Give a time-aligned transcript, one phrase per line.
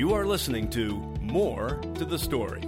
[0.00, 2.62] You are listening to More to the Story,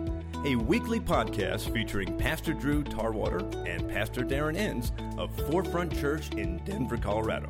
[0.44, 6.58] a weekly podcast featuring Pastor Drew Tarwater and Pastor Darren Enns of Forefront Church in
[6.66, 7.48] Denver, Colorado.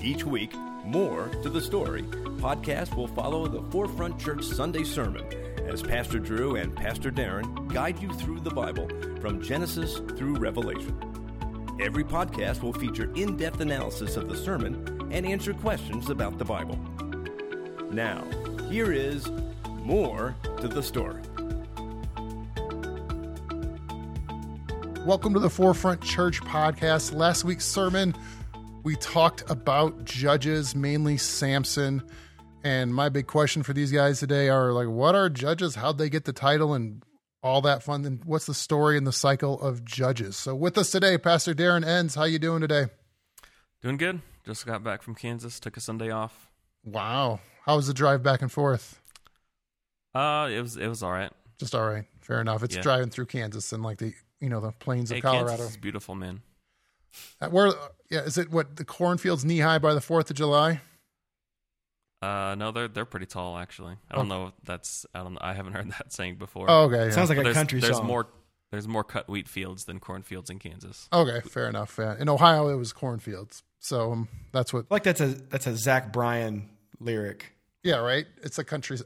[0.00, 0.54] Each week,
[0.84, 5.26] More to the Story podcast will follow the Forefront Church Sunday sermon
[5.66, 8.88] as Pastor Drew and Pastor Darren guide you through the Bible
[9.20, 10.96] from Genesis through Revelation.
[11.80, 16.44] Every podcast will feature in depth analysis of the sermon and answer questions about the
[16.44, 16.78] Bible.
[17.92, 18.24] Now,
[18.70, 19.30] here is
[19.84, 21.20] more to the story.
[25.04, 27.12] Welcome to the Forefront Church podcast.
[27.12, 28.14] Last week's sermon,
[28.82, 32.02] we talked about judges, mainly Samson.
[32.64, 35.74] And my big question for these guys today are like, what are judges?
[35.74, 37.04] How'd they get the title and
[37.42, 38.06] all that fun?
[38.06, 40.38] And what's the story and the cycle of judges?
[40.38, 42.14] So with us today, Pastor Darren Enns.
[42.14, 42.86] How you doing today?
[43.82, 44.22] Doing good.
[44.46, 45.60] Just got back from Kansas.
[45.60, 46.48] Took a Sunday off.
[46.84, 47.40] Wow.
[47.64, 49.00] How was the drive back and forth?
[50.14, 51.32] Uh, it was it was all right.
[51.58, 52.04] Just all right.
[52.20, 52.62] Fair enough.
[52.62, 52.82] It's Yeah.
[52.82, 55.64] driving through Kansas and like the you know the plains of Hey, Colorado.
[55.64, 56.42] It's beautiful, man.
[57.40, 57.72] Uh, Where?
[58.10, 58.20] Yeah.
[58.20, 60.80] Is it what the cornfields knee high by the Fourth of July?
[62.20, 63.96] Uh, no, they're they're pretty tall actually.
[64.10, 66.66] I don't know if that's I don't I haven't heard that saying before.
[66.70, 67.06] Oh, okay.
[67.06, 67.10] yeah.
[67.10, 68.06] Sounds like But a there's, country there's song.
[68.06, 68.28] more
[68.70, 71.08] there's more cut wheat fields than cornfields in Kansas.
[71.12, 71.96] Okay, fair enough.
[71.98, 72.16] Yeah.
[72.18, 74.90] In Ohio, it was cornfields, so um, that's what.
[74.90, 77.51] like that's a that's a Zach Bryan lyric.
[77.82, 78.26] Yeah, right.
[78.42, 78.98] It's a country.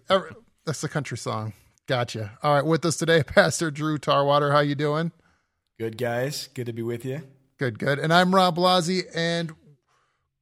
[0.64, 1.52] That's a country song.
[1.86, 2.38] Gotcha.
[2.42, 4.52] All right, with us today, Pastor Drew Tarwater.
[4.52, 5.12] How you doing?
[5.78, 7.22] Good guys, good to be with you.
[7.58, 7.98] Good, good.
[7.98, 9.02] And I'm Rob Blasi.
[9.14, 9.52] And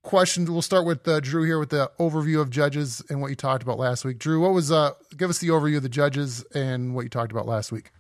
[0.02, 0.50] questions.
[0.50, 3.62] We'll start with uh, Drew here with the overview of judges and what you talked
[3.62, 4.18] about last week.
[4.18, 4.70] Drew, what was?
[4.72, 7.90] uh Give us the overview of the judges and what you talked about last week.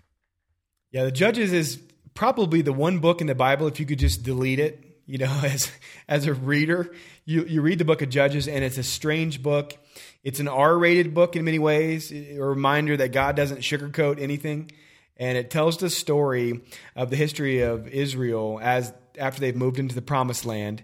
[0.90, 1.82] Yeah, the Judges is
[2.14, 5.00] probably the one book in the Bible if you could just delete it.
[5.06, 5.70] You know, as
[6.08, 9.76] as a reader, you you read the book of Judges and it's a strange book.
[10.24, 14.70] It's an R-rated book in many ways, a reminder that God doesn't sugarcoat anything,
[15.18, 16.62] and it tells the story
[16.96, 20.82] of the history of Israel as after they've moved into the Promised Land.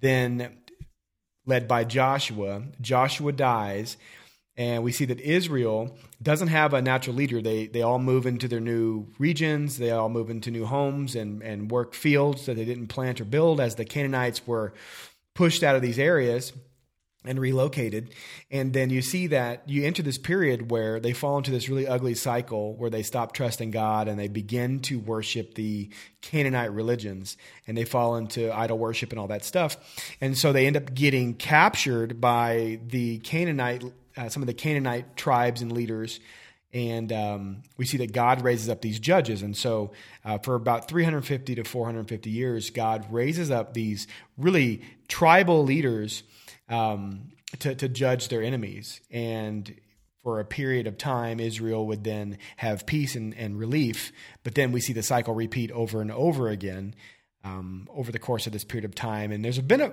[0.00, 0.58] Then
[1.46, 2.64] led by Joshua.
[2.82, 3.96] Joshua dies,
[4.58, 7.40] and we see that Israel doesn't have a natural leader.
[7.40, 9.78] They they all move into their new regions.
[9.78, 13.24] They all move into new homes and and work fields that they didn't plant or
[13.24, 14.74] build as the Canaanites were
[15.34, 16.52] pushed out of these areas
[17.24, 18.14] and relocated.
[18.50, 21.86] And then you see that you enter this period where they fall into this really
[21.86, 25.90] ugly cycle where they stop trusting God and they begin to worship the
[26.20, 29.76] Canaanite religions and they fall into idol worship and all that stuff.
[30.20, 33.84] And so they end up getting captured by the Canaanite,
[34.16, 36.18] uh, some of the Canaanite tribes and leaders.
[36.74, 39.42] And um, we see that God raises up these judges.
[39.42, 39.92] And so,
[40.24, 44.06] uh, for about 350 to 450 years, God raises up these
[44.38, 46.22] really tribal leaders
[46.72, 47.28] um,
[47.60, 49.00] to, to judge their enemies.
[49.10, 49.72] And
[50.22, 54.12] for a period of time, Israel would then have peace and, and relief.
[54.42, 56.94] But then we see the cycle repeat over and over again.
[57.44, 59.92] Um, over the course of this period of time, and there's been a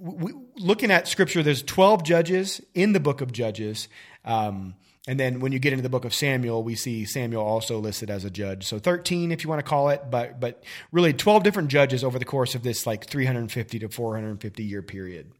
[0.00, 1.42] we, looking at scripture.
[1.42, 3.88] There's 12 judges in the book of Judges,
[4.24, 4.76] um,
[5.06, 8.08] and then when you get into the book of Samuel, we see Samuel also listed
[8.08, 8.64] as a judge.
[8.64, 12.18] So 13, if you want to call it, but but really 12 different judges over
[12.18, 15.32] the course of this like 350 to 450 year period.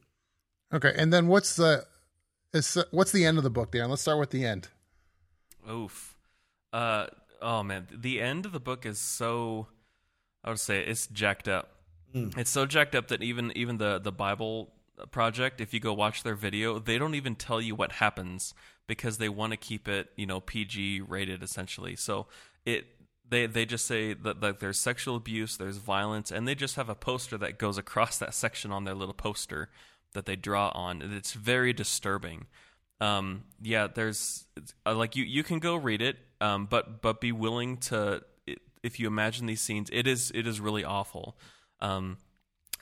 [0.73, 1.85] Okay, and then what's the?
[2.53, 3.89] Is, what's the end of the book, Darren?
[3.89, 4.69] Let's start with the end.
[5.69, 6.15] Oof.
[6.73, 7.07] Uh
[7.41, 9.67] oh man, the end of the book is so
[10.43, 11.71] I would say it's jacked up.
[12.13, 14.73] It's so jacked up that even even the the Bible
[15.11, 18.53] project, if you go watch their video, they don't even tell you what happens
[18.87, 21.95] because they want to keep it, you know, PG rated essentially.
[21.95, 22.27] So
[22.65, 22.85] it
[23.29, 26.89] they they just say that, that there's sexual abuse, there's violence, and they just have
[26.89, 29.69] a poster that goes across that section on their little poster
[30.13, 31.01] that they draw on.
[31.01, 32.47] It's very disturbing.
[32.99, 34.45] Um, yeah, there's
[34.85, 38.23] uh, like you you can go read it, um, but but be willing to
[38.83, 41.37] if you imagine these scenes, it is it is really awful.
[41.79, 42.17] Um,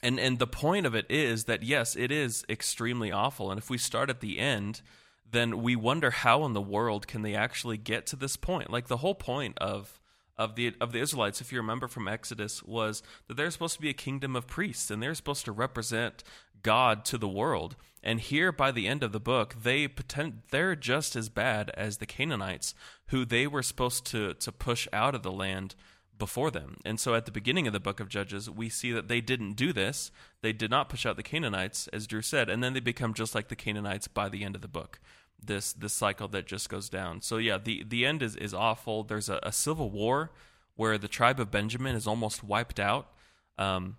[0.02, 3.50] and and the point of it is that yes, it is extremely awful.
[3.50, 4.82] And if we start at the end,
[5.30, 8.70] then we wonder how in the world can they actually get to this point?
[8.70, 10.00] Like the whole point of
[10.38, 13.80] of the of the Israelites, if you remember from Exodus, was that they're supposed to
[13.80, 16.22] be a kingdom of priests and they're supposed to represent
[16.62, 17.76] God to the world.
[18.02, 21.96] And here, by the end of the book, they pretend they're just as bad as
[21.96, 22.74] the Canaanites,
[23.06, 25.74] who they were supposed to to push out of the land
[26.18, 26.76] before them.
[26.84, 29.54] And so at the beginning of the book of Judges, we see that they didn't
[29.54, 30.10] do this.
[30.40, 33.34] They did not push out the Canaanites, as Drew said, and then they become just
[33.34, 34.98] like the Canaanites by the end of the book.
[35.42, 37.20] This this cycle that just goes down.
[37.20, 39.04] So yeah, the the end is, is awful.
[39.04, 40.32] There's a, a civil war
[40.74, 43.08] where the tribe of Benjamin is almost wiped out.
[43.58, 43.96] Um,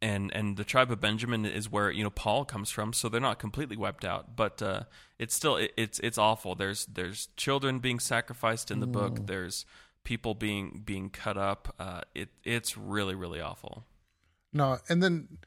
[0.00, 3.20] and and the tribe of Benjamin is where you know Paul comes from, so they're
[3.20, 4.84] not completely wiped out, but uh,
[5.18, 6.54] it's still it, it's it's awful.
[6.54, 9.26] There's there's children being sacrificed in the book.
[9.26, 9.66] There's
[10.02, 11.74] people being being cut up.
[11.78, 13.84] Uh, it it's really really awful.
[14.52, 15.38] No, and then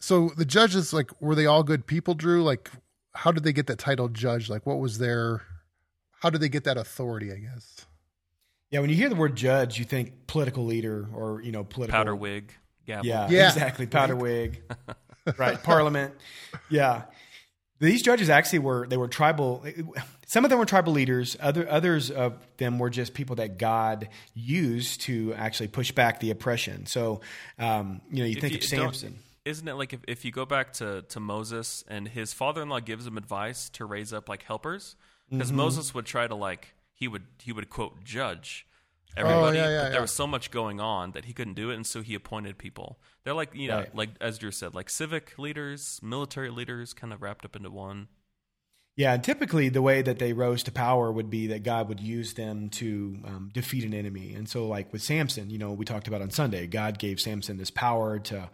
[0.00, 2.42] so the judges like were they all good people, Drew?
[2.42, 2.70] Like
[3.14, 4.48] how did they get that title judge?
[4.50, 5.42] Like what was their
[6.22, 7.86] how did they get that authority, I guess?
[8.70, 11.96] Yeah, when you hear the word judge, you think political leader or you know political
[11.98, 12.52] Powder wig,
[12.86, 13.06] gavel.
[13.06, 13.48] Yeah, Yeah.
[13.48, 13.86] exactly.
[13.86, 14.62] Powder wig,
[15.38, 15.62] right?
[15.62, 16.14] Parliament.
[16.70, 17.02] Yeah,
[17.78, 19.64] these judges actually were they were tribal.
[20.26, 21.36] Some of them were tribal leaders.
[21.40, 26.30] Other others of them were just people that God used to actually push back the
[26.32, 26.86] oppression.
[26.86, 27.20] So,
[27.58, 29.18] um, you know, you If think you of don't- Samson.
[29.44, 32.68] Isn't it like if, if you go back to, to Moses and his father in
[32.68, 34.96] law gives him advice to raise up like helpers?
[35.30, 35.56] Because Mm-hmm.
[35.56, 38.66] Moses would try to like he would he would quote judge
[39.16, 39.88] everybody, Oh, yeah, yeah, but yeah.
[39.90, 42.58] there was so much going on that he couldn't do it, and so he appointed
[42.58, 42.98] people.
[43.24, 43.94] They're like you know, Right.
[43.94, 48.08] like as Drew said, like civic leaders, military leaders, kind of wrapped up into one.
[48.96, 51.98] Yeah, and typically the way that they rose to power would be that God would
[51.98, 54.34] use them to um, defeat an enemy.
[54.34, 57.56] And so, like with Samson, you know, we talked about on Sunday, God gave Samson
[57.56, 58.48] this power to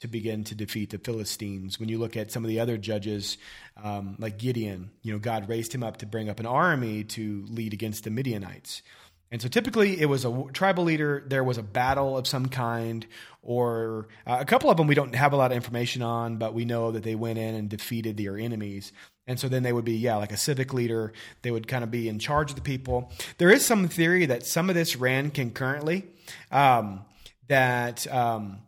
[0.00, 1.80] to begin to defeat the Philistines.
[1.80, 3.38] When you look at some of the other judges,
[3.82, 7.46] um, like Gideon, you know, God raised him up to bring up an army to
[7.48, 8.82] lead against the Midianites.
[9.30, 13.06] And so typically it was a tribal leader, there was a battle of some kind,
[13.42, 16.54] or uh, a couple of them we don't have a lot of information on, but
[16.54, 18.92] we know that they went in and defeated their enemies.
[19.26, 21.12] And so then they would be, yeah, like a civic leader.
[21.42, 23.10] They would kind of be in charge of the people.
[23.38, 26.04] There is some theory that some of this ran concurrently,
[26.52, 27.04] um,
[27.48, 28.58] that um,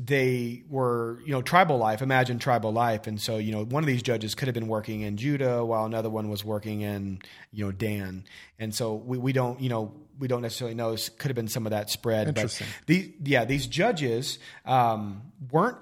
[0.00, 2.02] they were, you know, tribal life.
[2.02, 3.08] Imagine tribal life.
[3.08, 5.84] And so, you know, one of these judges could have been working in Judah while
[5.84, 7.18] another one was working in,
[7.50, 8.24] you know, Dan.
[8.60, 10.92] And so we, we don't, you know, we don't necessarily know.
[10.92, 12.28] This could have been some of that spread.
[12.28, 12.68] Interesting.
[12.78, 15.78] But the, yeah, these judges um, weren't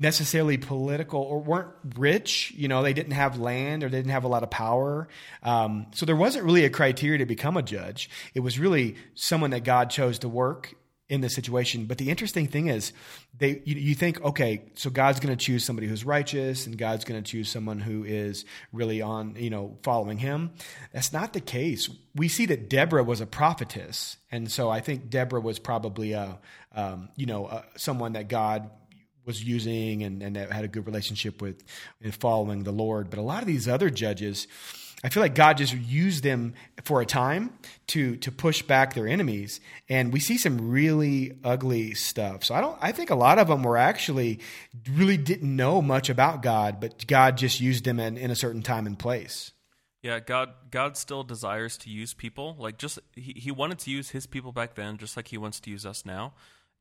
[0.00, 2.52] necessarily political or weren't rich.
[2.56, 5.06] You know, they didn't have land or they didn't have a lot of power.
[5.44, 8.10] Um, so there wasn't really a criteria to become a judge.
[8.34, 10.74] It was really someone that God chose to work
[11.08, 11.84] in this situation.
[11.84, 12.92] But the interesting thing is,
[13.36, 17.04] they you, you think, okay, so God's going to choose somebody who's righteous, and God's
[17.04, 20.52] going to choose someone who is really on, you know, following Him.
[20.92, 21.90] That's not the case.
[22.14, 26.38] We see that Deborah was a prophetess, and so I think Deborah was probably a,
[26.74, 28.70] um, you know, uh someone that God
[29.24, 31.62] was using and, and that had a good relationship with
[32.00, 33.10] in following the Lord.
[33.10, 34.46] But a lot of these other judges,
[35.04, 37.52] I feel like God just used them for a time
[37.88, 42.42] to to push back their enemies, and we see some really ugly stuff.
[42.42, 42.78] So I don't.
[42.80, 44.40] I think a lot of them were actually
[44.90, 48.62] really didn't know much about God, but God just used them in, in a certain
[48.62, 49.52] time and place.
[50.02, 52.56] Yeah, God God still desires to use people.
[52.58, 55.60] Like just he, he wanted to use his people back then just like he wants
[55.60, 56.32] to use us now.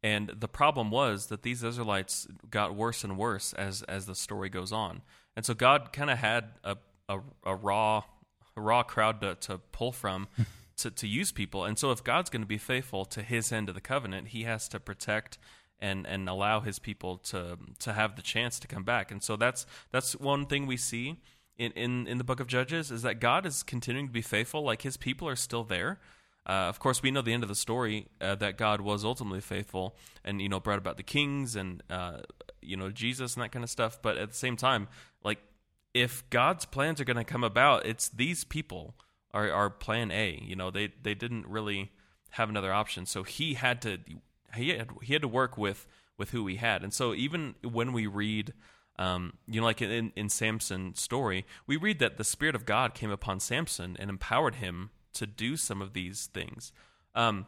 [0.01, 4.47] And the problem was that these Israelites got worse and worse as as the story
[4.47, 5.01] goes on.
[5.35, 6.77] And so God kind of had a,
[7.09, 8.03] a a raw
[8.55, 10.27] raw crowd to, to pull from
[10.77, 11.65] to, to use people.
[11.65, 14.43] And so if God's going to be faithful to his end of the covenant, he
[14.43, 15.37] has to protect
[15.79, 19.11] and and allow his people to to have the chance to come back.
[19.11, 21.19] And so that's that's one thing we see
[21.57, 24.63] in, in, in the book of Judges is that God is continuing to be faithful.
[24.63, 25.99] Like his people are still there.
[26.45, 29.39] Uh, of course, we know the end of the story uh, that God was ultimately
[29.39, 29.95] faithful,
[30.25, 32.17] and you know brought about the kings and uh,
[32.61, 34.01] you know Jesus and that kind of stuff.
[34.01, 34.89] But at the same time,
[35.23, 35.39] like
[35.93, 38.95] if God's plans are going to come about, it's these people
[39.33, 40.41] are are Plan A.
[40.43, 41.91] You know they they didn't really
[42.31, 43.99] have another option, so he had to
[44.55, 47.93] he had he had to work with with who he had, and so even when
[47.93, 48.53] we read
[48.99, 52.93] um, you know, like in, in Samson's story, we read that the Spirit of God
[52.93, 56.71] came upon Samson and empowered him to do some of these things.
[57.15, 57.47] Um,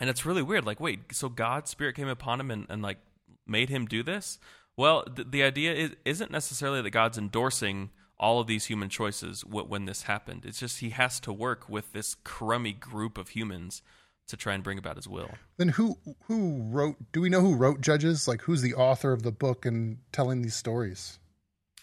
[0.00, 0.64] and it's really weird.
[0.64, 2.98] Like, wait, so God's Spirit came upon him and, and like
[3.46, 4.38] made him do this?
[4.76, 9.42] Well, th- the idea is, isn't necessarily that God's endorsing all of these human choices
[9.42, 10.44] w- when this happened.
[10.44, 13.82] It's just he has to work with this crummy group of humans
[14.28, 15.30] to try and bring about his will.
[15.56, 16.96] Then who who wrote?
[17.12, 18.26] Do we know who wrote Judges?
[18.26, 21.18] Like who's the author of the book and telling these stories?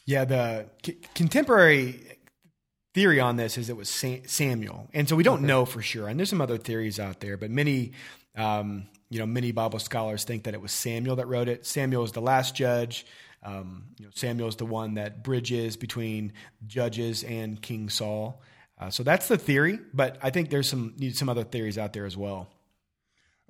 [0.05, 2.17] Yeah, the c- contemporary
[2.93, 6.07] theory on this is it was Sa- Samuel, and so we don't know for sure.
[6.09, 7.93] And there's some other theories out there, but many,
[8.35, 11.67] um, you know, many Bible scholars think that it was Samuel that wrote it.
[11.67, 13.05] Samuel is the last judge.
[13.43, 16.33] Um, you know, Samuel is the one that bridges between
[16.65, 18.41] judges and King Saul.
[18.79, 21.93] Uh, so that's the theory, but I think there's some need some other theories out
[21.93, 22.49] there as well.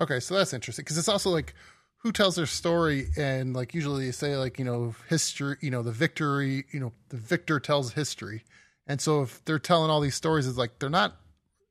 [0.01, 1.53] Okay, so that's interesting because it's also like
[2.00, 5.82] who tells their story, and like usually they say like you know history, you know
[5.82, 8.43] the victory, you know the victor tells history,
[8.86, 11.15] and so if they're telling all these stories, it's like they're not,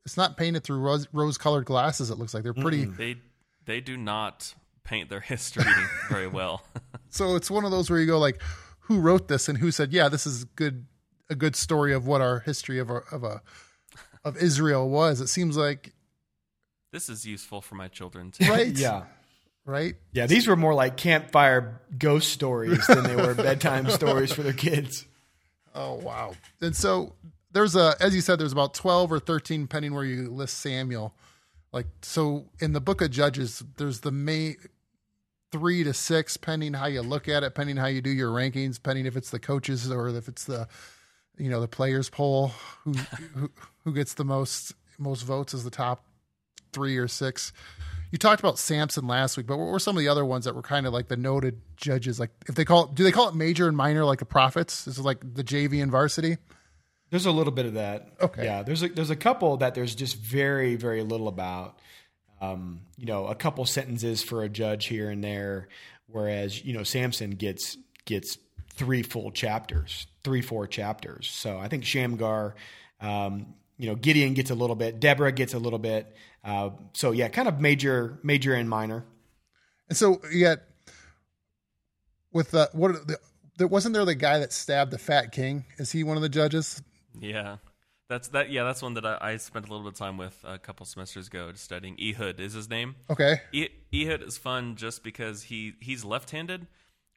[0.06, 2.10] it's not painted through rose, rose-colored glasses.
[2.10, 2.86] It looks like they're pretty.
[2.86, 3.16] They
[3.64, 4.54] they do not
[4.84, 5.64] paint their history
[6.08, 6.62] very well.
[7.14, 8.40] So it's one of those where you go like,
[8.80, 10.86] who wrote this and who said, yeah, this is good,
[11.28, 13.42] a good story of what our history of our, of a
[14.24, 15.20] of Israel was.
[15.20, 15.92] It seems like
[16.90, 18.50] this is useful for my children too.
[18.50, 19.02] right, Yeah.
[19.66, 19.94] right.
[20.12, 24.54] Yeah, these were more like campfire ghost stories than they were bedtime stories for their
[24.54, 25.04] kids.
[25.74, 26.32] Oh wow!
[26.62, 27.12] And so
[27.52, 31.14] there's a, as you said, there's about twelve or thirteen, pending where you list Samuel.
[31.72, 34.56] Like so, in the Book of Judges, there's the May
[35.50, 38.82] three to six, pending how you look at it, pending how you do your rankings,
[38.82, 40.66] pending if it's the coaches or if it's the,
[41.38, 42.48] you know, the players poll,
[42.84, 42.92] who
[43.34, 43.50] who,
[43.84, 46.04] who gets the most most votes as the top
[46.72, 47.52] three or six.
[48.10, 50.54] You talked about Samson last week, but what were some of the other ones that
[50.54, 52.20] were kind of like the noted judges?
[52.20, 54.84] Like if they call it, do they call it major and minor like the prophets?
[54.84, 56.36] This is like the JV and varsity.
[57.12, 58.08] There's a little bit of that.
[58.22, 58.42] Okay.
[58.46, 61.78] Yeah, there's a, there's a couple that there's just very very little about.
[62.40, 65.68] Um, you know, a couple sentences for a judge here and there,
[66.06, 67.76] whereas you know Samson gets
[68.06, 68.38] gets
[68.70, 71.28] three full chapters, three four chapters.
[71.30, 72.54] So I think Shamgar,
[73.02, 76.16] um, you know, Gideon gets a little bit, Deborah gets a little bit.
[76.42, 79.04] Uh, so yeah, kind of major major and minor.
[79.90, 80.62] And so yet
[82.32, 82.96] with the what
[83.58, 85.66] the, wasn't there the guy that stabbed the fat king?
[85.76, 86.82] Is he one of the judges?
[87.20, 87.56] Yeah,
[88.08, 88.50] that's that.
[88.50, 90.84] Yeah, that's one that I, I spent a little bit of time with a couple
[90.86, 91.96] semesters ago, studying.
[92.00, 92.96] Ehud is his name.
[93.10, 93.40] Okay.
[93.52, 96.66] E- Ehud is fun just because he he's left-handed,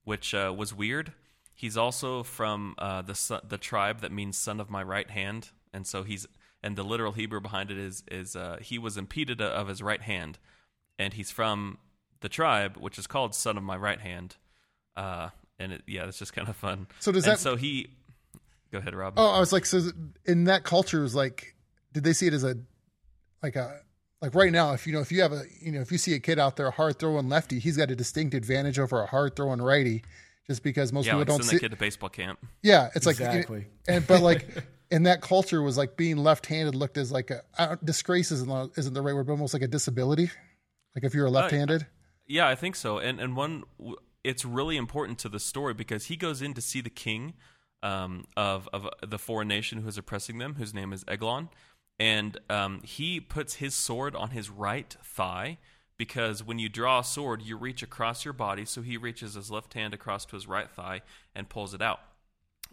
[0.03, 1.13] which uh, was weird.
[1.53, 5.87] He's also from uh, the the tribe that means "son of my right hand," and
[5.87, 6.27] so he's
[6.61, 10.01] and the literal Hebrew behind it is is uh, he was impeded of his right
[10.01, 10.37] hand,
[10.99, 11.77] and he's from
[12.21, 14.35] the tribe which is called "son of my right hand,"
[14.97, 16.87] uh, and it, yeah, it's just kind of fun.
[16.99, 17.89] So does And that- So he,
[18.75, 19.13] go ahead, Rob.
[19.17, 19.89] Oh, I was like, so
[20.25, 21.55] in that culture, it was like,
[21.93, 22.57] did they see it as a
[23.41, 23.79] like a
[24.21, 24.73] like right now?
[24.73, 26.57] If you know, if you have a you know, if you see a kid out
[26.57, 30.03] there hard throwing lefty, he's got a distinct advantage over a hard throwing righty,
[30.47, 31.55] just because most yeah, people like don't send see.
[31.57, 32.39] that kid to baseball camp.
[32.61, 33.67] Yeah, it's like Exactly.
[33.87, 34.47] and but like
[34.91, 38.47] in that culture was like being left-handed looked as like a I don't- disgrace isn't
[38.49, 40.29] the- isn't the right word, but almost like a disability.
[40.95, 41.87] Like if you're a oh, left-handed.
[42.27, 42.97] Yeah, I think so.
[42.97, 43.63] And and one,
[44.23, 47.35] it's really important to the story because he goes in to see the king
[47.85, 51.49] um, of of the foreign nation who is oppressing them, whose name is Eglon,
[51.99, 55.57] and um, he puts his sword on his right thigh
[55.97, 58.65] because when you draw a sword, you reach across your body.
[58.65, 61.01] So he reaches his left hand across to his right thigh
[61.33, 61.99] and pulls it out.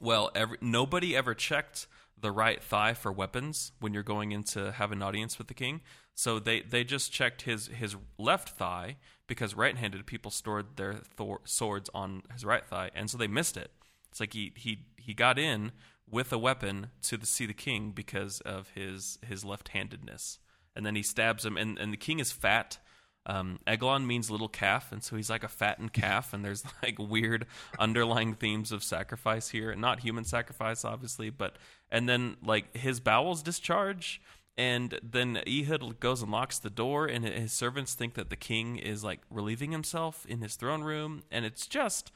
[0.01, 1.87] Well, every, nobody ever checked
[2.21, 5.55] the right thigh for weapons when you're going in to have an audience with the
[5.55, 5.83] king.
[6.15, 10.95] So they, they just checked his, his left thigh because right handed people stored their
[10.95, 13.71] thor- swords on his right thigh, and so they missed it.
[14.11, 15.73] It's like he, he, he got in
[16.11, 20.39] with a weapon to the, see the king because of his, his left handedness.
[20.77, 22.79] And then he stabs him, and, and the king is fat.
[23.25, 26.33] Um, Eglon means little calf, and so he's like a fattened calf.
[26.33, 27.47] And there's like weird
[27.79, 31.57] underlying themes of sacrifice here, not human sacrifice, obviously, but
[31.91, 34.21] and then like his bowels discharge,
[34.57, 38.77] and then Ehud goes and locks the door, and his servants think that the king
[38.77, 42.13] is like relieving himself in his throne room, and it's just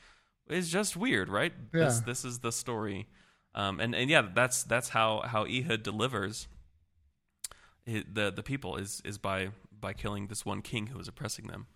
[0.49, 1.53] it's just weird, right?
[1.73, 2.05] This Yeah.
[2.07, 3.09] this is the story,
[3.55, 6.49] um, and and yeah, that's that's how how Ehud delivers
[7.88, 11.47] hi- the the people is is by by killing this one king who was oppressing
[11.49, 11.67] them.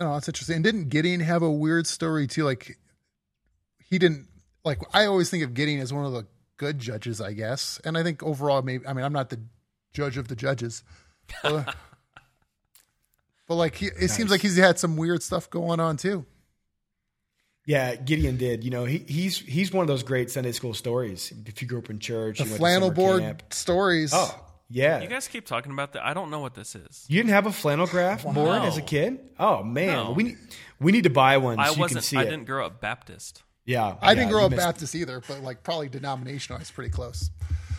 [0.00, 0.56] Oh, that's interesting.
[0.56, 2.44] And didn't Gideon have a weird story too?
[2.44, 2.78] Like
[3.78, 4.28] he didn't
[4.64, 7.80] like I always think of Gideon as one of the good judges, I guess.
[7.84, 9.40] And I think overall maybe I mean I'm not the
[9.92, 10.82] judge of the judges.
[11.44, 11.74] But,
[13.46, 16.24] but like he, it seems like he's had some weird stuff going on too.
[17.70, 18.64] Yeah, Gideon did.
[18.64, 21.32] You know, he, he's he's one of those great Sunday school stories.
[21.46, 23.42] If you grew up in church, The you went flannel summer board camp.
[23.52, 24.10] stories.
[24.12, 24.34] Oh,
[24.68, 25.00] yeah.
[25.00, 26.04] You guys keep talking about that.
[26.04, 27.04] I don't know what this is.
[27.08, 29.20] You didn't have a flannel graph board as a kid?
[29.38, 30.10] Oh man, No.
[30.12, 30.38] we need
[30.80, 32.04] we need to buy one so I you can wasn't.
[32.04, 32.30] see I it.
[32.30, 33.44] didn't grow up Baptist.
[33.66, 37.30] Yeah, I didn't grow up missed- Baptist either, but like probably denominational is pretty close.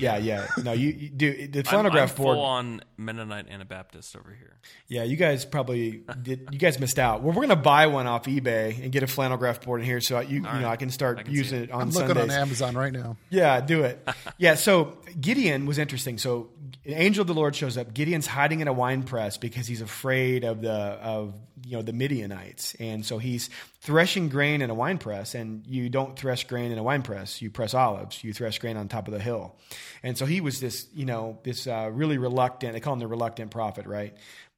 [0.02, 0.48] Yeah, yeah.
[0.64, 2.10] No, you, you do the I'm, I'm board.
[2.10, 4.58] full on Mennonite Anabaptist over here.
[4.88, 6.50] Yeah, you guys probably did.
[6.52, 7.22] You guys missed out.
[7.22, 10.02] Well, we're gonna buy one off eBay and get a flannel graph board in here,
[10.02, 10.68] so you you know.
[10.68, 11.64] I can start I can using it.
[11.64, 13.18] it on I'm looking on Amazon right now.
[13.30, 14.08] Yeah, do it.
[14.38, 16.18] yeah, so Gideon was interesting.
[16.18, 16.50] So
[16.86, 17.94] an angel of the Lord shows up.
[17.94, 21.34] Gideon's hiding in a wine press because he's afraid of the of
[21.66, 23.50] you know the Midianites, and so he's
[23.82, 25.36] threshing grain in a wine press.
[25.36, 28.24] And you don't thresh grain in a wine press; you press olives.
[28.24, 29.56] You thresh grain on top of the hill.
[30.04, 32.74] And so he was this you know this uh, really reluctant.
[32.74, 34.16] They call him the reluctant prophet, right?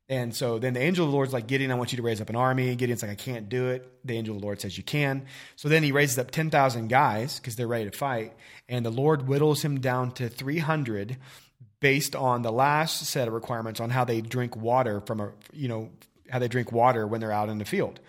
[0.09, 2.19] And so then the angel of the Lord's like, Gideon, I want you to raise
[2.19, 2.75] up an army.
[2.75, 3.89] Gideon's like, I can't do it.
[4.05, 5.25] The angel of the Lord says, You can.
[5.55, 8.33] So then he raises up 10,000 guys because they're ready to fight.
[8.67, 11.17] And the Lord whittles him down to 300
[11.83, 15.67] based on the last set of requirements on how they drink water from a, you
[15.67, 15.89] know,
[16.29, 17.99] how they drink water when they're out in the field.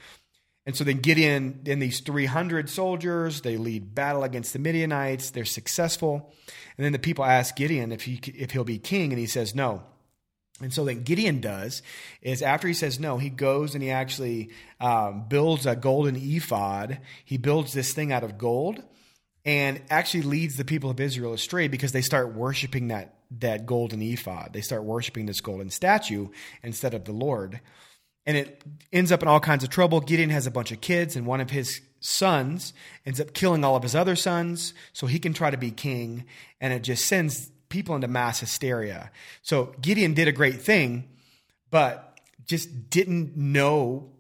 [0.64, 5.30] And so then Gideon in these 300 soldiers, they lead battle against the Midianites.
[5.30, 6.32] They're successful.
[6.78, 9.56] And then the people ask Gideon if, he, if he'll be king, and he says
[9.56, 9.82] no.
[10.60, 11.82] And so then Gideon does
[12.22, 14.50] is after he says no, he goes and he actually
[14.80, 17.00] um, builds a golden ephod.
[17.24, 18.80] He builds this thing out of gold
[19.44, 24.02] and actually leads the people of Israel astray because they start worshiping that, that golden
[24.02, 24.50] ephod.
[24.52, 26.28] They start worshiping this golden statue
[26.62, 27.60] instead of the Lord
[28.26, 28.62] and it
[28.92, 30.00] ends up in all kinds of trouble.
[30.00, 32.72] Gideon has a bunch of kids, and one of his sons
[33.04, 36.24] ends up killing all of his other sons so he can try to be king,
[36.60, 39.10] and it just sends people into mass hysteria.
[39.42, 41.08] So Gideon did a great thing,
[41.70, 44.10] but just didn't know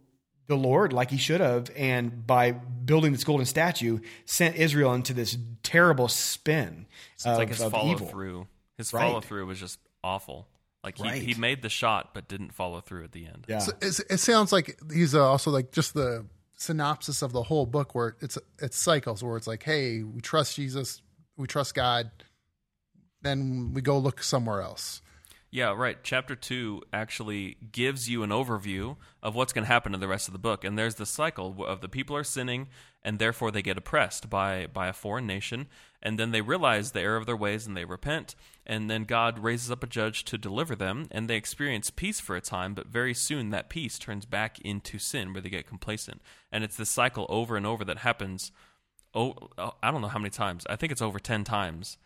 [0.46, 5.14] the Lord like he should have, and by building this golden statue, sent Israel into
[5.14, 6.86] this terrible spin.
[7.16, 8.06] So it's of, like his follow evil.
[8.06, 8.46] through.
[8.76, 9.02] His right.
[9.02, 10.48] follow through was just awful.
[10.82, 11.22] Like he, right.
[11.22, 13.46] he made the shot but didn't follow through at the end.
[13.48, 13.60] Yeah.
[13.60, 16.26] So it sounds like he's uh, also like just the
[16.56, 20.56] synopsis of the whole book where it's it's cycles where it's like, hey, we trust
[20.56, 21.00] Jesus,
[21.36, 22.10] we trust God,
[23.22, 25.00] then we go look somewhere else.
[25.54, 25.96] Yeah, right.
[26.02, 30.26] Chapter 2 actually gives you an overview of what's going to happen in the rest
[30.26, 30.64] of the book.
[30.64, 32.66] And there's the cycle of the people are sinning
[33.04, 35.68] and therefore they get oppressed by by a foreign nation
[36.02, 38.34] and then they realize the error of their ways and they repent
[38.66, 42.34] and then God raises up a judge to deliver them and they experience peace for
[42.34, 46.20] a time but very soon that peace turns back into sin where they get complacent.
[46.50, 48.50] And it's this cycle over and over that happens
[49.14, 49.36] oh
[49.84, 50.66] I don't know how many times.
[50.68, 51.96] I think it's over 10 times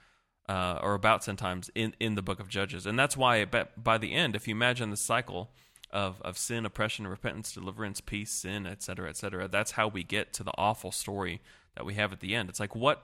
[0.49, 2.87] uh, or about 10 times in, in the book of Judges.
[2.87, 5.51] And that's why, by the end, if you imagine the cycle
[5.91, 10.43] of, of sin, oppression, repentance, deliverance, peace, sin, etc., etc., that's how we get to
[10.43, 11.41] the awful story
[11.77, 12.49] that we have at the end.
[12.49, 13.03] It's like, what,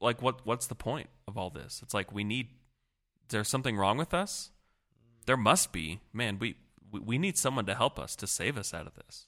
[0.00, 1.80] like what, what's the point of all this?
[1.82, 2.48] It's like we need,
[3.28, 4.50] there's something wrong with us?
[5.26, 6.00] There must be.
[6.12, 6.56] Man, we,
[6.90, 9.26] we need someone to help us, to save us out of this.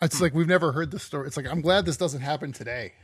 [0.00, 1.26] It's like we've never heard the story.
[1.26, 2.94] It's like, I'm glad this doesn't happen today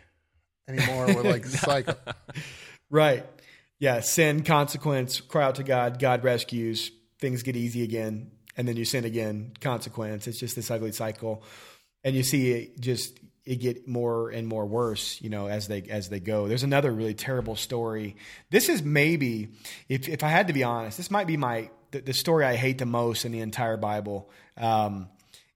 [0.67, 1.07] anymore.
[1.09, 1.97] We're like, cycle.
[2.91, 3.27] Right.
[3.79, 4.01] Yeah.
[4.01, 8.85] Sin, consequence, cry out to God, God rescues, things get easy again, and then you
[8.85, 10.27] sin again, consequence.
[10.27, 11.43] It's just this ugly cycle.
[12.05, 15.83] And you see it just it get more and more worse, you know, as they
[15.83, 16.49] as they go.
[16.49, 18.17] There's another really terrible story.
[18.51, 19.49] This is maybe,
[19.89, 22.57] if if I had to be honest, this might be my the, the story I
[22.57, 24.31] hate the most in the entire Bible.
[24.57, 25.09] Um,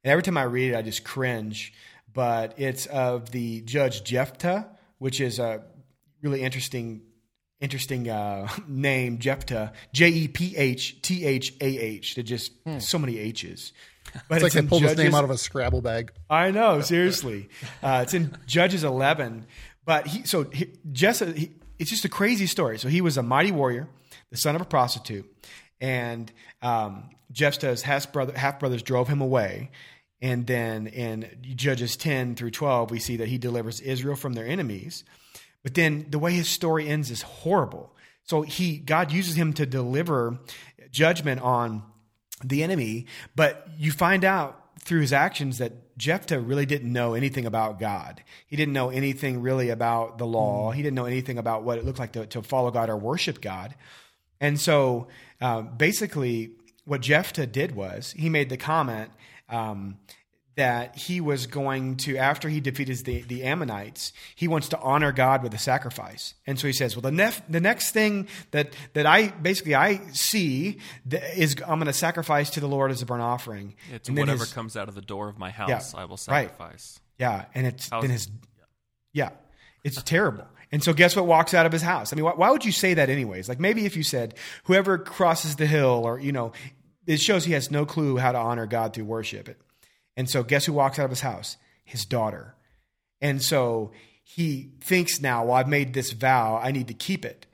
[0.02, 1.72] and every time I read it, I just cringe.
[2.12, 5.62] But it's of the judge Jephthah, which is a
[6.22, 7.02] really interesting
[7.60, 12.14] interesting uh, name, Jephthah, J E P H T H A H.
[12.14, 12.78] They're just hmm.
[12.78, 13.72] so many H's.
[14.28, 16.12] But it's, it's like they pulled Judges, his name out of a Scrabble bag.
[16.28, 17.48] I know, seriously.
[17.82, 19.46] Uh, it's in Judges 11.
[19.86, 22.78] But he, so he, Jesse, he, it's just a crazy story.
[22.78, 23.88] So he was a mighty warrior,
[24.30, 25.24] the son of a prostitute,
[25.80, 29.70] and um, Jephthah's half brother, half brothers drove him away.
[30.22, 34.46] And then in Judges 10 through 12, we see that he delivers Israel from their
[34.46, 35.04] enemies.
[35.62, 37.94] But then the way his story ends is horrible.
[38.24, 40.38] So he God uses him to deliver
[40.90, 41.82] judgment on
[42.42, 47.44] the enemy, but you find out through his actions that Jephthah really didn't know anything
[47.44, 48.22] about God.
[48.46, 50.72] He didn't know anything really about the law.
[50.72, 50.74] Mm.
[50.74, 53.42] He didn't know anything about what it looked like to, to follow God or worship
[53.42, 53.74] God.
[54.40, 55.08] And so
[55.40, 56.52] uh, basically,
[56.86, 59.10] what Jephthah did was he made the comment
[59.50, 59.98] um,
[60.60, 65.10] that he was going to, after he defeated the, the Ammonites, he wants to honor
[65.10, 66.34] God with a sacrifice.
[66.46, 70.02] And so he says, well, the, nef- the next thing that, that I basically I
[70.12, 70.76] see
[71.34, 73.74] is I'm going to sacrifice to the Lord as a burnt offering.
[73.90, 76.18] It's and whatever his, comes out of the door of my house, yeah, I will
[76.18, 77.00] sacrifice.
[77.18, 77.26] Right.
[77.26, 77.44] Yeah.
[77.54, 78.28] And it's, How's, then his,
[79.14, 79.30] yeah,
[79.82, 80.46] it's terrible.
[80.70, 82.12] And so guess what walks out of his house?
[82.12, 83.48] I mean, why, why would you say that anyways?
[83.48, 86.52] Like maybe if you said, whoever crosses the hill or, you know,
[87.06, 89.48] it shows he has no clue how to honor God through worship.
[89.48, 89.58] It,
[90.20, 91.56] and so, guess who walks out of his house?
[91.82, 92.54] His daughter.
[93.22, 97.46] And so, he thinks now, well, I've made this vow, I need to keep it.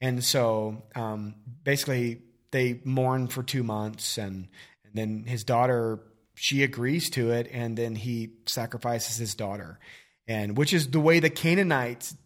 [0.00, 1.34] And so, um,
[1.64, 4.48] basically, they mourn for two months, and,
[4.86, 6.00] and then his daughter,
[6.34, 9.78] she agrees to it, and then he sacrifices his daughter.
[10.26, 12.16] And which is the way the Canaanites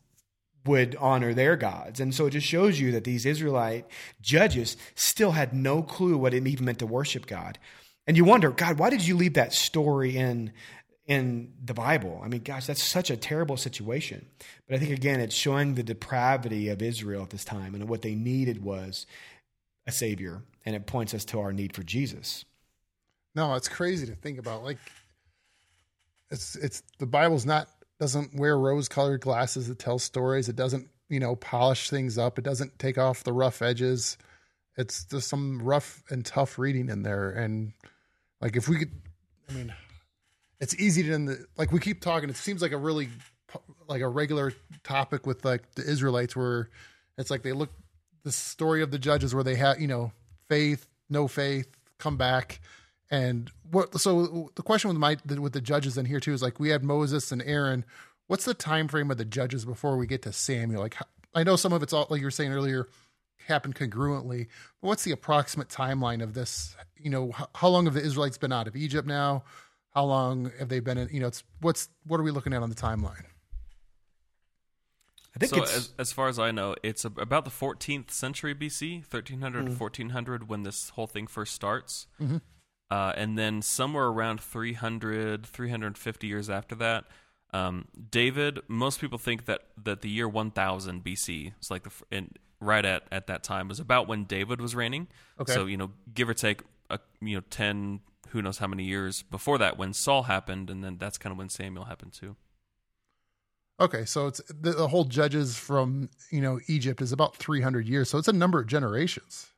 [0.65, 1.99] would honor their gods.
[1.99, 3.87] And so it just shows you that these Israelite
[4.21, 7.59] judges still had no clue what it even meant to worship God.
[8.09, 10.51] And you wonder, God, why did you leave that story in
[11.07, 12.21] in the Bible?
[12.25, 14.25] I mean, gosh, that's such a terrible situation.
[14.67, 18.01] But I think again, it's showing the depravity of Israel at this time, and what
[18.01, 19.07] they needed was
[19.87, 22.47] a savior, and it points us to our need for Jesus.
[23.35, 24.65] No, it's crazy to think about.
[24.65, 24.79] Like,
[26.31, 27.69] it's it's the Bible's not
[28.01, 29.69] doesn't wear rose colored glasses.
[29.69, 30.49] It tells stories.
[30.49, 32.39] It doesn't you know polish things up.
[32.39, 34.17] It doesn't take off the rough edges.
[34.79, 37.75] It's just some rough and tough reading in there, and
[38.41, 38.93] Like if we could,
[39.49, 39.75] I mean,
[40.61, 42.29] it's easy to the like we keep talking.
[42.29, 43.09] It seems like a really
[43.89, 44.53] like a regular
[44.85, 46.69] topic with like the Israelites, where
[47.17, 47.71] it's like they look
[48.25, 50.13] the story of the judges where they have you know
[50.49, 52.61] faith, no faith, come back,
[53.11, 53.99] and what.
[54.01, 56.85] So the question with my with the judges in here too is like we had
[56.85, 57.85] Moses and Aaron.
[58.27, 60.83] What's the time frame of the judges before we get to Samuel?
[60.83, 60.97] Like
[61.35, 62.89] I know some of it's all like you were saying earlier
[63.47, 64.47] happened congruently.
[64.81, 66.77] But what's the approximate timeline of this?
[66.97, 69.45] You know, how, how long have the Israelites been out of Egypt now?
[69.95, 71.09] How long have they been in?
[71.11, 73.25] You know, it's what's what are we looking at on the timeline?
[75.37, 78.55] I think so it's as, as far as I know, it's about the 14th century
[78.55, 79.67] BC, 1300 Mm.
[79.67, 82.07] to 1400, when this whole thing first starts.
[82.21, 82.41] Mhm.
[82.91, 87.05] Uh, and then somewhere around 300, 350 years after that,
[87.53, 88.61] um, David.
[88.69, 92.27] Most people think that that the year 1000 BC is like the
[92.61, 95.09] right at at that time was about when David was reigning.
[95.41, 95.53] Okay.
[95.53, 99.23] So you know, give or take, a, you know, 10, who knows how many years
[99.23, 102.37] before that when Saul happened, and then that's kind of when Samuel happened too.
[103.81, 108.11] Okay, so it's the, the whole judges from you know Egypt is about 300 years,
[108.11, 109.51] so it's a number of generations.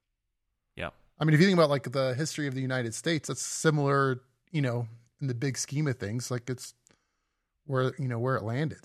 [0.76, 0.90] Yeah.
[1.18, 4.20] I mean, if you think about like the history of the United States, that's similar,
[4.52, 4.86] you know,
[5.20, 6.30] in the big scheme of things.
[6.30, 6.74] Like it's
[7.66, 8.78] where you know where it landed.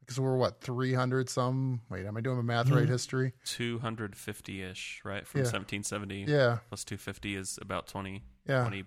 [0.00, 1.82] Because we're what 300 some.
[1.88, 2.88] Wait, am I doing my math right?
[2.88, 3.32] History.
[3.44, 5.24] 250 ish, right?
[5.26, 5.44] From Yeah.
[5.44, 8.62] 1770 Yeah, plus 250 is about 20, yeah.
[8.62, 8.84] 20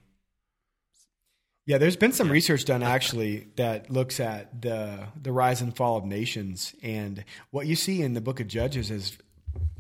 [1.65, 2.33] Yeah, there's been some Yeah.
[2.33, 7.67] research done actually that looks at the the rise and fall of nations, and what
[7.67, 9.17] you see in the Book of Judges is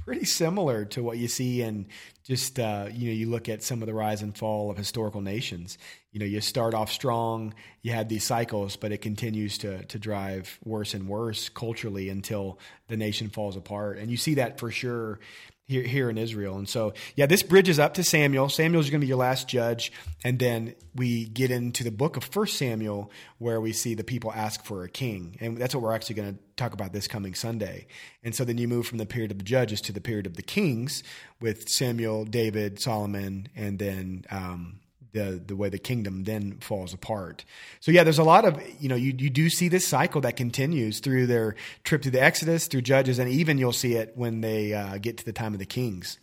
[0.05, 1.87] pretty similar to what you see in
[2.23, 5.19] just uh, you know you look at some of the rise and fall of historical
[5.19, 5.77] nations.
[6.13, 9.99] You know, you start off strong, you had these cycles, but it continues to to
[9.99, 14.71] drive worse and worse culturally until the nation falls apart, and you see that for
[14.71, 15.19] sure
[15.65, 16.57] here here in Israel.
[16.57, 18.49] And so, yeah, this bridges up to Samuel.
[18.49, 19.91] Samuel's going to be your last judge,
[20.23, 24.31] and then we get into the book of First Samuel, where we see the people
[24.33, 27.33] ask for a king, and that's what we're actually going to talk about this coming
[27.33, 27.87] Sunday.
[28.23, 30.35] And so then you move from the period of the judges to the period of
[30.35, 31.01] the kings
[31.41, 34.25] with Samuel, David, Solomon, and then.
[34.29, 34.79] Um,
[35.13, 37.45] the the way the kingdom then falls apart.
[37.79, 40.35] So yeah, there's a lot of you know you you do see this cycle that
[40.35, 44.41] continues through their trip through the Exodus, through Judges, and even you'll see it when
[44.41, 46.19] they uh, get to the time of the kings.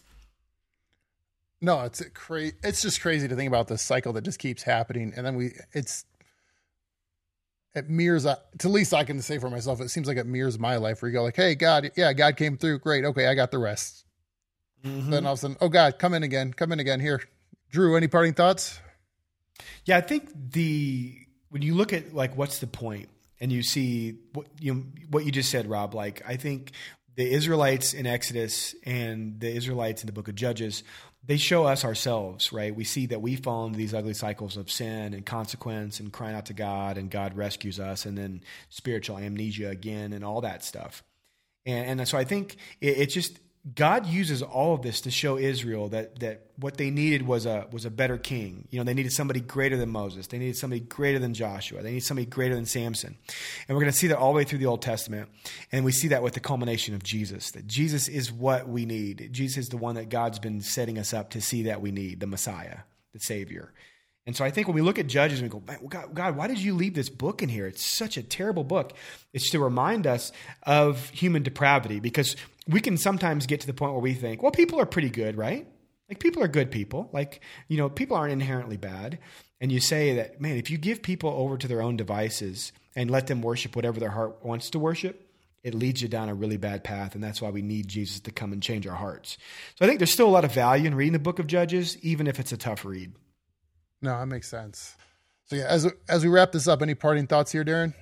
[1.63, 2.55] No, it's crazy.
[2.63, 5.53] It's just crazy to think about this cycle that just keeps happening, and then we
[5.73, 6.05] it's
[7.75, 8.27] it mirrors.
[8.27, 11.03] uh, To least I can say for myself, it seems like it mirrors my life.
[11.03, 12.81] Where you go like, "Hey, God, yeah, God came through.
[12.81, 13.05] Great.
[13.05, 14.05] Okay, I got the rest."
[14.83, 17.01] Then all of a sudden, oh God, come in again, come in again.
[17.01, 17.21] Here,
[17.71, 17.97] Drew.
[17.97, 18.81] Any parting thoughts?
[19.85, 21.17] Yeah, I think the
[21.51, 23.09] when you look at like what's the point,
[23.41, 25.95] and you see what you know, what you just said, Rob.
[25.95, 26.73] Like I think
[27.17, 30.83] the Israelites in Exodus and the Israelites in the Book of Judges,
[31.25, 32.75] they show us ourselves, right?
[32.75, 36.35] We see that we fall into these ugly cycles of sin and consequence and crying
[36.35, 40.65] out to God, and God rescues us, and then spiritual amnesia again, and all that
[40.65, 41.05] stuff.
[41.67, 43.39] And, and so I think it, it's just
[43.75, 47.67] God uses all of this to show Israel that that what they needed was a
[47.71, 48.67] was a better king.
[48.71, 50.29] You know, they needed somebody greater than Moses.
[50.29, 51.83] They needed somebody greater than Joshua.
[51.83, 53.19] They needed somebody greater than Samson.
[53.69, 55.29] And we're going to see that all the way through the Old Testament.
[55.73, 57.51] And we see that with the culmination of Jesus.
[57.51, 59.29] That Jesus is what we need.
[59.31, 62.21] Jesus is the one that God's been setting us up to see that we need,
[62.21, 62.79] the Messiah,
[63.13, 63.75] the Savior.
[64.27, 66.37] And so I think when we look at Judges and we go, Man, God, God,
[66.37, 67.67] why did you leave this book in here?
[67.67, 68.93] It's such a terrible book.
[69.33, 72.37] It's to remind us of human depravity because
[72.71, 75.37] we can sometimes get to the point where we think, well, people are pretty good,
[75.37, 75.67] right?
[76.09, 77.09] Like people are good people.
[77.13, 79.19] Like, you know, people aren't inherently bad.
[79.61, 83.11] And you say that, man, if you give people over to their own devices and
[83.11, 85.27] let them worship whatever their heart wants to worship,
[85.63, 87.15] it leads you down a really bad path.
[87.15, 89.37] And that's why we need Jesus to come and change our hearts.
[89.79, 91.99] So I think there's still a lot of value in reading the book of Judges,
[92.03, 93.13] even if it's a tough read.
[94.01, 94.97] No, that makes sense.
[95.47, 97.93] So yeah, as as we wrap this up, any parting thoughts here, Darren?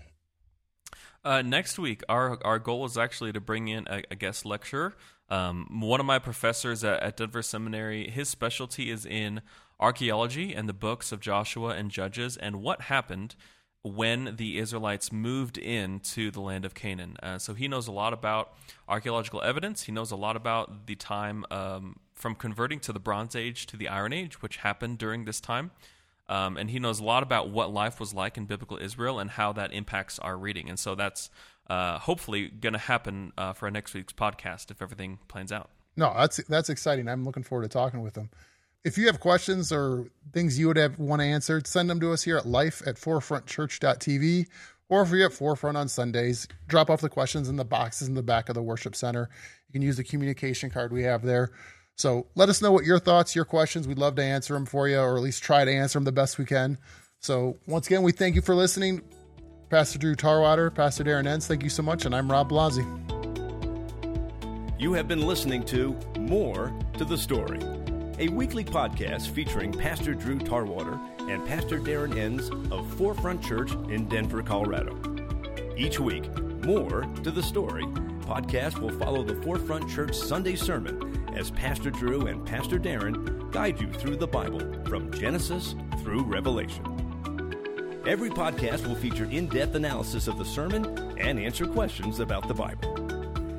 [1.29, 4.97] Uh, next week, our our goal is actually to bring in a, a guest lecturer.
[5.29, 9.43] Um, one of my professors at, at Denver Seminary, his specialty is in
[9.79, 13.37] archaeology and the books of Joshua and Judges and what happened
[13.83, 17.19] when the Israelites moved into the land of Canaan.
[17.23, 18.55] Uh, so he knows a lot about
[18.88, 19.83] archaeological evidence.
[19.83, 23.77] He knows a lot about the time um, from converting to the Bronze Age to
[23.77, 25.73] the Iron Age, which happened during this time.
[26.29, 29.31] Um, and he knows a lot about what life was like in biblical Israel and
[29.31, 30.69] how that impacts our reading.
[30.69, 31.31] And so that's
[31.71, 35.71] uh, hopefully going to happen uh, for our next week's podcast if everything plans out.
[35.97, 37.09] No, that's that's exciting.
[37.09, 38.31] I'm looking forward to talking with them.
[38.85, 42.23] If you have questions or things you would have want answered, send them to us
[42.23, 44.47] here at life at forefrontchurch.tv.
[44.88, 48.14] Or if you're at Forefront on Sundays, drop off the questions in the boxes in
[48.14, 49.29] the back of the worship center.
[49.69, 51.51] You can use the communication card we have there.
[51.99, 53.89] So let us know what your thoughts, your questions.
[53.89, 56.13] We'd love to answer them for you, or at least try to answer them the
[56.13, 56.79] best we can.
[57.19, 59.03] So once again, we thank you for listening.
[59.69, 62.07] Pastor Drew Tarwater, Pastor Darren Enns, thank you so much.
[62.07, 62.87] And I'm Rob Blasi.
[64.79, 67.59] You have been listening to More to the Story,
[68.21, 74.09] a weekly podcast featuring Pastor Drew Tarwater and Pastor Darren Enns of Forefront Church in
[74.09, 74.97] Denver, Colorado.
[75.77, 76.33] Each week,
[76.65, 77.87] More to the Story
[78.29, 81.08] podcast will follow the Forefront Church Sunday sermon
[81.38, 86.85] as Pastor Drew and Pastor Darren guide you through the Bible from Genesis through Revelation.
[88.05, 92.55] Every podcast will feature in depth analysis of the sermon and answer questions about the
[92.55, 92.92] Bible.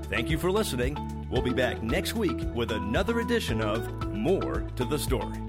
[0.09, 0.97] Thank you for listening.
[1.29, 5.48] We'll be back next week with another edition of More to the Story.